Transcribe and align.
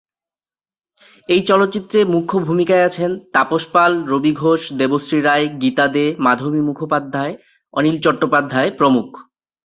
এই 1.29 1.41
চলচ্চিত্রে 1.41 1.99
মুখ্য 2.05 2.33
ভূমিকায় 2.39 2.85
আছেন 2.85 3.11
তাপস 3.33 3.63
পাল, 3.67 3.91
রবি 4.05 4.33
ঘোষ, 4.33 4.61
দেবশ্রী 4.73 5.19
রায়, 5.21 5.47
গীতা 5.61 5.85
দে, 5.87 6.05
মাধবী 6.19 6.61
মুখোপাধ্যায়, 6.61 7.33
অনিল 7.73 7.97
চট্টোপাধ্যায় 7.99 8.69
প্রমুখ। 8.77 9.09